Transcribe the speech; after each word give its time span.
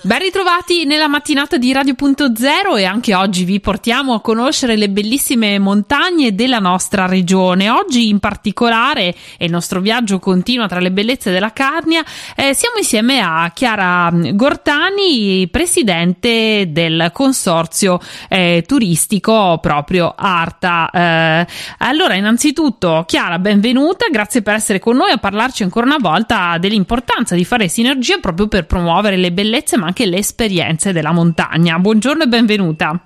Ben 0.00 0.20
ritrovati 0.20 0.84
nella 0.84 1.08
mattinata 1.08 1.56
di 1.56 1.72
Radio.0 1.72 2.78
e 2.78 2.84
anche 2.84 3.14
oggi 3.14 3.44
vi 3.44 3.58
portiamo 3.60 4.14
a 4.14 4.20
conoscere 4.20 4.76
le 4.76 4.88
bellissime 4.88 5.58
montagne 5.58 6.34
della 6.34 6.58
nostra 6.58 7.06
regione. 7.06 7.68
Oggi 7.68 8.08
in 8.08 8.20
particolare, 8.20 9.14
e 9.36 9.46
il 9.46 9.50
nostro 9.50 9.80
viaggio 9.80 10.18
continua 10.18 10.68
tra 10.68 10.78
le 10.78 10.92
bellezze 10.92 11.32
della 11.32 11.52
Carnia, 11.52 12.04
eh, 12.36 12.54
siamo 12.54 12.76
insieme 12.78 13.20
a 13.20 13.50
Chiara 13.54 14.10
Gortani, 14.12 15.48
presidente 15.50 16.66
del 16.68 17.10
consorzio 17.12 18.00
eh, 18.28 18.64
turistico 18.66 19.58
proprio 19.60 20.14
Arta. 20.16 20.90
Eh, 20.90 21.46
allora, 21.78 22.14
innanzitutto, 22.14 23.04
Chiara, 23.06 23.38
benvenuta, 23.38 24.06
grazie 24.10 24.42
per 24.42 24.54
essere 24.54 24.78
con 24.78 24.96
noi 24.96 25.10
a 25.10 25.18
parlarci 25.18 25.64
ancora 25.64 25.86
una 25.86 25.98
volta 25.98 26.56
dell'importanza 26.58 26.86
l'importanza 26.88 27.34
di 27.34 27.44
fare 27.44 27.68
sinergia 27.68 28.18
proprio 28.18 28.48
per 28.48 28.66
promuovere 28.66 29.16
le 29.16 29.32
bellezze 29.32 29.76
ma 29.76 29.87
anche 29.88 30.06
le 30.06 30.18
esperienze 30.18 30.92
della 30.92 31.12
montagna. 31.12 31.78
Buongiorno 31.78 32.24
e 32.24 32.28
benvenuta. 32.28 33.00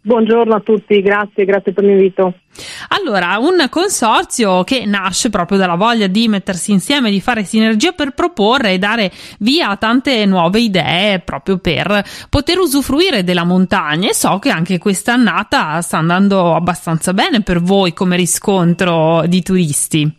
Buongiorno 0.00 0.54
a 0.54 0.60
tutti, 0.60 1.02
grazie, 1.02 1.44
grazie 1.44 1.72
per 1.72 1.84
l'invito. 1.84 2.32
Allora, 2.88 3.36
un 3.38 3.66
consorzio 3.68 4.62
che 4.62 4.86
nasce 4.86 5.28
proprio 5.28 5.58
dalla 5.58 5.74
voglia 5.74 6.06
di 6.06 6.28
mettersi 6.28 6.70
insieme, 6.70 7.10
di 7.10 7.20
fare 7.20 7.42
sinergia 7.42 7.92
per 7.92 8.12
proporre 8.12 8.72
e 8.72 8.78
dare 8.78 9.10
via 9.40 9.70
a 9.70 9.76
tante 9.76 10.24
nuove 10.24 10.60
idee 10.60 11.18
proprio 11.18 11.58
per 11.58 12.02
poter 12.30 12.58
usufruire 12.58 13.24
della 13.24 13.44
montagna 13.44 14.08
e 14.08 14.14
so 14.14 14.38
che 14.38 14.50
anche 14.50 14.78
quest'annata 14.78 15.80
sta 15.82 15.98
andando 15.98 16.54
abbastanza 16.54 17.12
bene 17.12 17.42
per 17.42 17.60
voi 17.60 17.92
come 17.92 18.16
riscontro 18.16 19.24
di 19.26 19.42
turisti. 19.42 20.10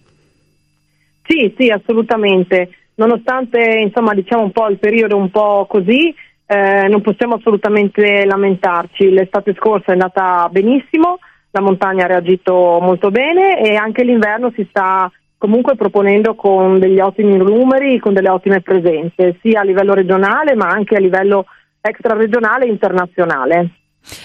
Sì, 1.26 1.54
sì, 1.58 1.70
assolutamente 1.70 2.79
nonostante 3.00 3.60
insomma 3.80 4.14
diciamo 4.14 4.44
un 4.44 4.52
po' 4.52 4.68
il 4.68 4.78
periodo 4.78 5.16
un 5.16 5.32
po' 5.32 5.66
così 5.68 6.14
eh, 6.46 6.88
non 6.88 7.02
possiamo 7.02 7.36
assolutamente 7.36 8.26
lamentarci 8.26 9.10
l'estate 9.10 9.56
scorsa 9.58 9.88
è 9.88 9.94
andata 9.94 10.48
benissimo 10.52 11.18
la 11.52 11.62
montagna 11.62 12.04
ha 12.04 12.08
reagito 12.08 12.78
molto 12.82 13.10
bene 13.10 13.60
e 13.62 13.76
anche 13.76 14.04
l'inverno 14.04 14.52
si 14.54 14.68
sta 14.70 15.12
comunque 15.38 15.76
proponendo 15.76 16.36
con 16.36 16.80
degli 16.80 17.00
ottimi 17.00 17.38
numeri, 17.38 17.98
con 17.98 18.14
delle 18.14 18.30
ottime 18.30 18.62
presenze, 18.62 19.38
sia 19.42 19.62
a 19.62 19.64
livello 19.64 19.94
regionale 19.94 20.54
ma 20.54 20.68
anche 20.68 20.96
a 20.96 21.00
livello 21.00 21.46
extraregionale 21.82 22.66
e 22.66 22.70
internazionale. 22.70 23.70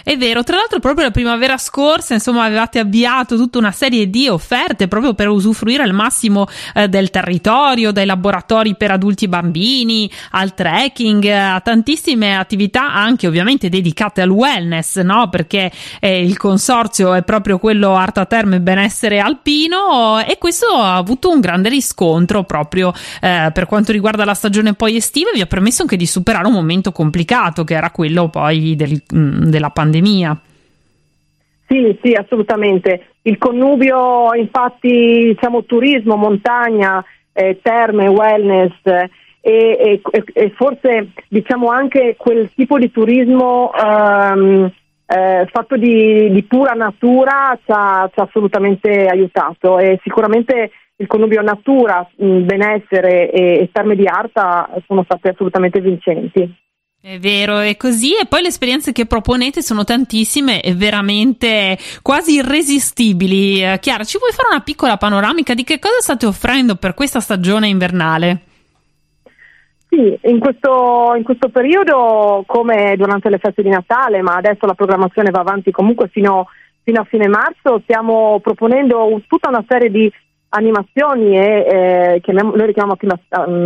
È 0.02 0.16
vero, 0.16 0.42
tra 0.44 0.56
l'altro 0.56 0.78
proprio 0.78 1.06
la 1.06 1.10
primavera 1.10 1.58
scorsa, 1.58 2.14
insomma, 2.14 2.44
avevate 2.44 2.78
avviato 2.78 3.36
tutta 3.36 3.58
una 3.58 3.72
serie 3.72 4.08
di 4.08 4.28
offerte 4.28 4.88
proprio 4.88 5.14
per 5.14 5.28
usufruire 5.28 5.82
al 5.82 5.92
massimo 5.92 6.46
eh, 6.74 6.88
del 6.88 7.10
territorio, 7.10 7.92
dai 7.92 8.06
laboratori 8.06 8.77
per 8.77 8.92
adulti 8.92 9.24
e 9.24 9.28
bambini, 9.28 10.10
al 10.32 10.55
trekking, 10.55 11.24
a 11.27 11.60
tantissime 11.60 12.36
attività 12.36 12.92
anche 12.92 13.27
ovviamente 13.27 13.68
dedicate 13.68 14.20
al 14.20 14.30
wellness, 14.30 15.00
no? 15.00 15.28
Perché 15.28 15.70
eh, 16.00 16.24
il 16.24 16.36
consorzio 16.36 17.14
è 17.14 17.22
proprio 17.22 17.58
quello 17.58 17.94
Arta 17.94 18.27
Terme 18.27 18.60
Benessere 18.60 19.18
Alpino 19.18 20.18
e 20.24 20.38
questo 20.38 20.66
ha 20.66 20.96
avuto 20.96 21.30
un 21.30 21.40
grande 21.40 21.68
riscontro 21.68 22.44
proprio 22.44 22.92
eh, 23.20 23.50
per 23.52 23.66
quanto 23.66 23.92
riguarda 23.92 24.24
la 24.24 24.34
stagione 24.34 24.74
poi 24.74 24.96
estiva 24.96 25.30
e 25.30 25.34
vi 25.34 25.40
ha 25.40 25.46
permesso 25.46 25.82
anche 25.82 25.96
di 25.96 26.06
superare 26.06 26.46
un 26.46 26.52
momento 26.52 26.92
complicato 26.92 27.64
che 27.64 27.74
era 27.74 27.90
quello 27.90 28.28
poi 28.28 28.77
del, 28.77 29.02
mm, 29.14 29.44
della 29.44 29.64
della 29.64 29.70
pandemia. 29.75 30.41
Sì, 31.67 31.98
sì, 32.03 32.12
assolutamente. 32.12 33.08
Il 33.22 33.36
connubio, 33.36 34.33
infatti, 34.34 35.34
diciamo 35.34 35.64
turismo, 35.64 36.17
montagna, 36.17 37.05
eh, 37.34 37.58
terme, 37.61 38.06
wellness 38.08 38.72
eh, 38.84 39.11
e, 39.41 40.00
e, 40.11 40.25
e, 40.33 40.50
forse 40.56 41.08
diciamo 41.28 41.69
anche 41.69 42.14
quel 42.17 42.50
tipo 42.55 42.78
di 42.78 42.91
turismo 42.91 43.70
um, 43.75 44.70
eh, 45.06 45.47
fatto 45.50 45.77
di, 45.77 46.30
di, 46.30 46.42
pura 46.45 46.72
natura 46.72 47.58
ci 47.63 47.70
ha, 47.70 48.08
ci 48.11 48.20
ha, 48.20 48.23
assolutamente 48.23 49.07
aiutato 49.07 49.79
e 49.79 50.01
sicuramente 50.02 50.70
il 50.96 51.07
connubio 51.07 51.42
natura, 51.42 52.08
benessere 52.17 53.30
e, 53.30 53.42
e 53.61 53.68
terme 53.73 53.96
di 53.96 54.07
arta 54.07 54.70
sono 54.86 55.02
stati 55.02 55.29
assolutamente 55.29 55.80
vincenti. 55.80 56.63
È 57.06 57.18
vero, 57.18 57.58
è 57.58 57.76
così. 57.76 58.14
E 58.16 58.24
poi 58.24 58.40
le 58.40 58.48
esperienze 58.48 58.92
che 58.92 59.04
proponete 59.04 59.60
sono 59.60 59.84
tantissime 59.84 60.62
e 60.62 60.72
veramente 60.72 61.76
quasi 62.00 62.36
irresistibili. 62.36 63.62
Eh, 63.62 63.78
Chiara, 63.78 64.04
ci 64.04 64.16
vuoi 64.16 64.32
fare 64.32 64.48
una 64.50 64.62
piccola 64.62 64.96
panoramica 64.96 65.52
di 65.52 65.64
che 65.64 65.78
cosa 65.78 66.00
state 66.00 66.24
offrendo 66.24 66.76
per 66.76 66.94
questa 66.94 67.20
stagione 67.20 67.68
invernale? 67.68 68.40
Sì, 69.90 70.18
in 70.22 70.38
questo, 70.38 71.12
in 71.14 71.24
questo 71.24 71.50
periodo, 71.50 72.42
come 72.46 72.94
durante 72.96 73.28
le 73.28 73.36
feste 73.36 73.60
di 73.60 73.68
Natale, 73.68 74.22
ma 74.22 74.36
adesso 74.36 74.64
la 74.64 74.72
programmazione 74.72 75.30
va 75.30 75.40
avanti 75.40 75.70
comunque 75.72 76.08
fino, 76.08 76.46
fino 76.84 77.02
a 77.02 77.04
fine 77.04 77.28
marzo, 77.28 77.80
stiamo 77.82 78.40
proponendo 78.40 79.20
tutta 79.28 79.50
una 79.50 79.64
serie 79.68 79.90
di 79.90 80.10
animazioni 80.48 81.36
e 81.36 82.22
eh, 82.24 82.32
noi 82.32 82.56
le 82.56 82.72
chiamiamo 82.72 82.96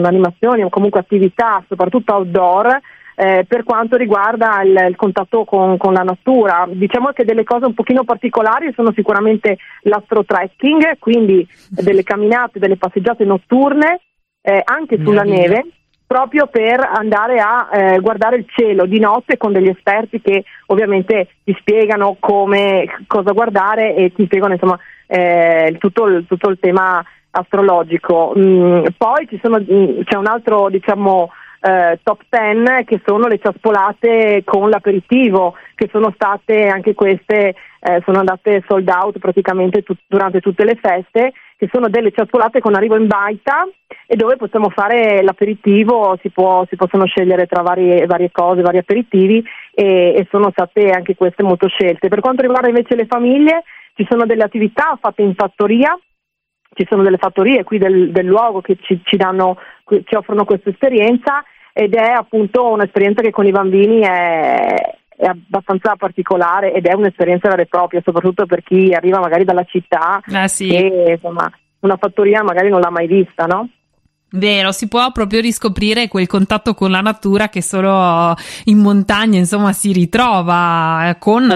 animazioni 0.02 0.64
o 0.64 0.70
comunque 0.70 0.98
attività, 0.98 1.62
soprattutto 1.68 2.14
outdoor, 2.14 2.80
eh, 3.20 3.44
per 3.48 3.64
quanto 3.64 3.96
riguarda 3.96 4.62
il, 4.62 4.86
il 4.90 4.94
contatto 4.94 5.44
con, 5.44 5.76
con, 5.76 5.92
la 5.92 6.02
natura. 6.02 6.68
Diciamo 6.70 7.08
che 7.08 7.24
delle 7.24 7.42
cose 7.42 7.66
un 7.66 7.74
pochino 7.74 8.04
particolari 8.04 8.72
sono 8.76 8.92
sicuramente 8.92 9.56
l'astro-trekking, 9.82 10.98
quindi 11.00 11.44
delle 11.68 12.04
camminate, 12.04 12.60
delle 12.60 12.76
passeggiate 12.76 13.24
notturne, 13.24 14.02
eh, 14.40 14.62
anche 14.64 14.98
sulla 15.02 15.22
neve, 15.22 15.66
proprio 16.06 16.46
per 16.46 16.78
andare 16.78 17.40
a 17.40 17.68
eh, 17.72 17.98
guardare 17.98 18.36
il 18.36 18.46
cielo 18.46 18.86
di 18.86 19.00
notte 19.00 19.36
con 19.36 19.52
degli 19.52 19.68
esperti 19.68 20.20
che 20.20 20.44
ovviamente 20.66 21.30
ti 21.42 21.56
spiegano 21.58 22.18
come, 22.20 22.86
cosa 23.08 23.32
guardare 23.32 23.96
e 23.96 24.12
ti 24.12 24.26
spiegano 24.26 24.52
insomma 24.52 24.78
eh, 25.08 25.74
tutto, 25.80 26.06
il, 26.06 26.24
tutto, 26.28 26.50
il, 26.50 26.58
tema 26.60 27.04
astrologico. 27.30 28.32
Mm, 28.38 28.86
poi 28.96 29.28
sono, 29.42 29.58
mm, 29.58 30.02
c'è 30.04 30.16
un 30.16 30.26
altro 30.28 30.68
diciamo 30.70 31.30
eh, 31.60 31.98
top 32.02 32.22
10 32.28 32.84
che 32.84 33.00
sono 33.04 33.26
le 33.26 33.38
ciaspolate 33.38 34.42
con 34.44 34.70
l'aperitivo 34.70 35.54
che 35.74 35.88
sono 35.90 36.12
state 36.14 36.66
anche 36.66 36.94
queste 36.94 37.54
eh, 37.80 38.02
sono 38.04 38.18
andate 38.18 38.64
sold 38.66 38.88
out 38.88 39.18
praticamente 39.18 39.82
tut- 39.82 40.02
durante 40.06 40.40
tutte 40.40 40.64
le 40.64 40.78
feste 40.80 41.32
che 41.56 41.68
sono 41.72 41.88
delle 41.88 42.12
ciaspolate 42.12 42.60
con 42.60 42.76
arrivo 42.76 42.96
in 42.96 43.08
baita 43.08 43.66
e 44.06 44.14
dove 44.14 44.36
possiamo 44.36 44.70
fare 44.70 45.22
l'aperitivo 45.22 46.16
si, 46.22 46.30
può, 46.30 46.64
si 46.68 46.76
possono 46.76 47.04
scegliere 47.04 47.46
tra 47.46 47.62
varie, 47.62 48.06
varie, 48.06 48.30
cose, 48.30 48.62
vari 48.62 48.78
aperitivi 48.78 49.44
e, 49.74 50.14
e 50.16 50.26
sono 50.30 50.50
state 50.52 50.90
anche 50.90 51.16
queste 51.16 51.42
molto 51.42 51.66
scelte. 51.66 52.06
Per 52.06 52.20
quanto 52.20 52.42
riguarda 52.42 52.68
invece 52.68 52.94
le 52.94 53.06
famiglie 53.06 53.64
ci 53.94 54.06
sono 54.08 54.24
delle 54.24 54.44
attività 54.44 54.96
fatte 55.00 55.22
in 55.22 55.34
fattoria 55.34 55.98
ci 56.74 56.86
sono 56.88 57.02
delle 57.02 57.16
fattorie 57.16 57.64
qui 57.64 57.78
del, 57.78 58.12
del 58.12 58.26
luogo 58.26 58.60
che 58.60 58.76
ci, 58.80 59.00
ci, 59.02 59.16
danno, 59.16 59.56
ci 60.04 60.14
offrono 60.14 60.44
questa 60.44 60.70
esperienza 60.70 61.42
ed 61.72 61.94
è 61.94 62.10
appunto 62.10 62.68
un'esperienza 62.68 63.22
che 63.22 63.30
con 63.30 63.46
i 63.46 63.52
bambini 63.52 64.00
è, 64.00 64.96
è 65.16 65.26
abbastanza 65.26 65.96
particolare 65.96 66.72
ed 66.72 66.86
è 66.86 66.94
un'esperienza 66.94 67.48
vera 67.48 67.62
e 67.62 67.66
propria, 67.66 68.02
soprattutto 68.04 68.46
per 68.46 68.62
chi 68.62 68.92
arriva 68.92 69.20
magari 69.20 69.44
dalla 69.44 69.64
città 69.64 70.20
eh 70.26 70.48
sì. 70.48 70.74
e 70.74 71.12
insomma 71.12 71.50
una 71.80 71.96
fattoria 71.96 72.42
magari 72.42 72.68
non 72.68 72.80
l'ha 72.80 72.90
mai 72.90 73.06
vista, 73.06 73.44
no? 73.46 73.68
Vero, 74.30 74.72
si 74.72 74.88
può 74.88 75.10
proprio 75.10 75.40
riscoprire 75.40 76.06
quel 76.06 76.26
contatto 76.26 76.74
con 76.74 76.90
la 76.90 77.00
natura 77.00 77.48
che 77.48 77.62
solo 77.62 78.34
in 78.64 78.78
montagna, 78.78 79.38
insomma, 79.38 79.72
si 79.72 79.90
ritrova 79.90 81.08
eh, 81.08 81.18
con 81.18 81.50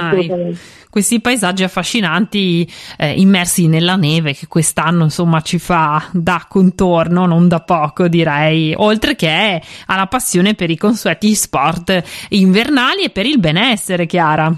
questi 0.89 1.21
paesaggi 1.21 1.65
affascinanti 1.65 2.67
eh, 2.99 3.13
immersi 3.21 3.69
nella 3.69 3.97
neve 3.97 4.33
che 4.33 4.47
quest'anno, 4.47 5.05
insomma, 5.05 5.43
ci 5.43 5.59
fa 5.59 6.03
da 6.13 6.47
contorno, 6.49 7.27
non 7.27 7.47
da 7.47 7.61
poco, 7.61 8.09
direi, 8.09 8.73
oltre 8.75 9.17
che 9.17 9.61
alla 9.87 10.07
passione 10.07 10.55
per 10.55 10.71
i 10.71 10.77
consueti 10.79 11.35
sport 11.35 12.27
invernali 12.31 13.05
e 13.05 13.11
per 13.11 13.27
il 13.27 13.39
benessere, 13.39 14.07
Chiara. 14.07 14.51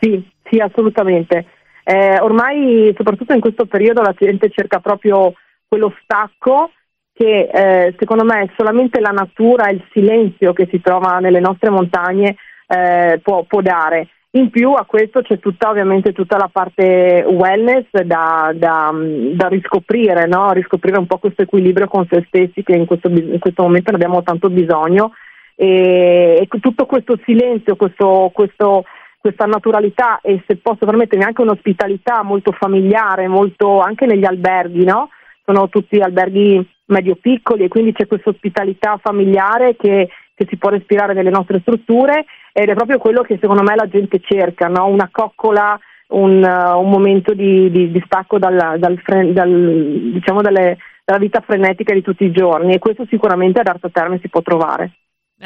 Sì, 0.00 0.20
sì, 0.50 0.58
assolutamente. 0.58 1.46
Eh, 1.84 2.18
ormai, 2.18 2.92
soprattutto 2.96 3.34
in 3.34 3.40
questo 3.40 3.66
periodo, 3.66 4.02
la 4.02 4.14
gente 4.18 4.50
cerca 4.50 4.80
proprio 4.80 5.32
quello 5.68 5.94
stacco 6.02 6.70
che 7.14 7.48
eh, 7.52 7.94
secondo 7.96 8.24
me 8.24 8.50
solamente 8.56 9.00
la 9.00 9.10
natura 9.10 9.66
e 9.66 9.74
il 9.74 9.84
silenzio 9.92 10.52
che 10.52 10.66
si 10.70 10.80
trova 10.80 11.18
nelle 11.18 11.38
nostre 11.38 11.70
montagne 11.70 12.36
eh, 12.66 13.20
può, 13.22 13.44
può, 13.44 13.60
dare. 13.60 14.08
In 14.32 14.50
più 14.50 14.72
a 14.72 14.84
questo 14.84 15.22
c'è 15.22 15.38
tutta 15.38 15.70
ovviamente 15.70 16.12
tutta 16.12 16.36
la 16.36 16.50
parte 16.52 17.24
wellness 17.28 17.86
da, 18.02 18.52
da, 18.52 18.92
da 19.32 19.46
riscoprire, 19.46 20.26
no? 20.26 20.50
riscoprire 20.50 20.98
un 20.98 21.06
po' 21.06 21.18
questo 21.18 21.42
equilibrio 21.42 21.86
con 21.86 22.04
se 22.10 22.24
stessi 22.26 22.64
che 22.64 22.74
in 22.74 22.84
questo, 22.84 23.06
in 23.08 23.38
questo 23.38 23.62
momento 23.62 23.92
ne 23.92 23.96
abbiamo 23.96 24.24
tanto 24.24 24.50
bisogno 24.50 25.12
e, 25.54 26.36
e 26.40 26.58
tutto 26.58 26.84
questo 26.84 27.16
silenzio, 27.24 27.76
questo, 27.76 28.32
questo, 28.34 28.82
questa 29.20 29.44
naturalità 29.44 30.18
e 30.20 30.42
se 30.48 30.56
posso 30.56 30.84
permettermi 30.84 31.24
anche 31.24 31.42
un'ospitalità 31.42 32.24
molto 32.24 32.50
familiare, 32.50 33.28
molto 33.28 33.78
anche 33.78 34.04
negli 34.04 34.24
alberghi, 34.24 34.84
no? 34.84 35.10
sono 35.44 35.68
tutti 35.68 36.00
alberghi 36.00 36.73
medio-piccoli 36.86 37.64
e 37.64 37.68
quindi 37.68 37.92
c'è 37.92 38.06
questa 38.06 38.30
ospitalità 38.30 38.98
familiare 39.02 39.76
che, 39.76 40.08
che, 40.34 40.46
si 40.48 40.56
può 40.56 40.70
respirare 40.70 41.14
nelle 41.14 41.30
nostre 41.30 41.60
strutture 41.60 42.24
ed 42.52 42.68
è 42.68 42.74
proprio 42.74 42.98
quello 42.98 43.22
che 43.22 43.38
secondo 43.40 43.62
me 43.62 43.74
la 43.74 43.88
gente 43.88 44.20
cerca, 44.20 44.68
no? 44.68 44.86
una 44.86 45.08
coccola, 45.10 45.78
un, 46.08 46.42
uh, 46.42 46.78
un, 46.78 46.90
momento 46.90 47.32
di, 47.34 47.70
di, 47.70 47.90
di 47.90 48.02
stacco 48.04 48.38
dal, 48.38 48.78
dal, 48.78 49.00
dal, 49.32 50.10
diciamo 50.12 50.42
dalle, 50.42 50.78
dalla 51.04 51.18
vita 51.18 51.40
frenetica 51.40 51.94
di 51.94 52.02
tutti 52.02 52.24
i 52.24 52.32
giorni 52.32 52.74
e 52.74 52.78
questo 52.78 53.06
sicuramente 53.08 53.60
ad 53.60 53.68
Arto 53.68 53.90
Terme 53.90 54.18
si 54.20 54.28
può 54.28 54.42
trovare. 54.42 54.92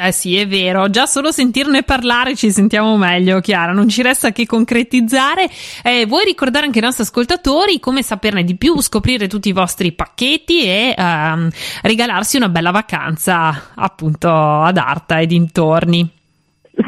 Eh 0.01 0.13
sì, 0.13 0.37
è 0.37 0.47
vero, 0.47 0.89
già 0.89 1.05
solo 1.05 1.29
sentirne 1.29 1.83
parlare 1.83 2.33
ci 2.33 2.51
sentiamo 2.51 2.95
meglio, 2.95 3.41
Chiara, 3.41 3.73
non 3.73 3.89
ci 3.89 4.01
resta 4.01 4.31
che 4.31 4.45
concretizzare. 4.45 5.49
Eh, 5.83 6.05
vuoi 6.05 6.23
ricordare 6.23 6.67
anche 6.67 6.79
ai 6.79 6.85
nostri 6.85 7.03
ascoltatori 7.03 7.81
come 7.81 8.01
saperne 8.01 8.45
di 8.45 8.55
più, 8.55 8.79
scoprire 8.79 9.27
tutti 9.27 9.49
i 9.49 9.51
vostri 9.51 9.91
pacchetti 9.91 10.63
e 10.63 10.95
ehm, 10.97 11.49
regalarsi 11.81 12.37
una 12.37 12.47
bella 12.47 12.71
vacanza 12.71 13.73
appunto 13.75 14.29
ad 14.29 14.77
Arta 14.77 15.19
e 15.19 15.25
dintorni? 15.25 16.09